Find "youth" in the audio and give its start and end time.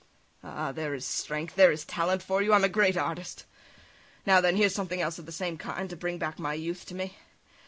6.55-6.87